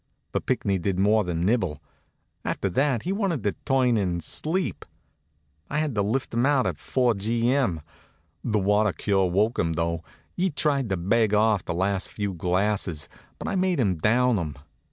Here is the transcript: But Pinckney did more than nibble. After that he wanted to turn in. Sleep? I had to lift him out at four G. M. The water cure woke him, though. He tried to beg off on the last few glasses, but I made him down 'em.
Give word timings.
But 0.31 0.47
Pinckney 0.47 0.79
did 0.79 0.97
more 0.97 1.23
than 1.23 1.45
nibble. 1.45 1.79
After 2.43 2.69
that 2.69 3.03
he 3.03 3.11
wanted 3.11 3.43
to 3.43 3.51
turn 3.65 3.97
in. 3.99 4.19
Sleep? 4.19 4.83
I 5.69 5.77
had 5.77 5.93
to 5.93 6.01
lift 6.01 6.33
him 6.33 6.43
out 6.43 6.65
at 6.65 6.79
four 6.79 7.13
G. 7.13 7.53
M. 7.53 7.81
The 8.43 8.57
water 8.57 8.93
cure 8.93 9.27
woke 9.29 9.59
him, 9.59 9.73
though. 9.73 10.03
He 10.35 10.49
tried 10.49 10.89
to 10.89 10.97
beg 10.97 11.35
off 11.35 11.61
on 11.69 11.75
the 11.75 11.79
last 11.79 12.09
few 12.09 12.33
glasses, 12.33 13.09
but 13.37 13.47
I 13.47 13.55
made 13.55 13.79
him 13.79 13.95
down 13.95 14.39
'em. 14.39 14.55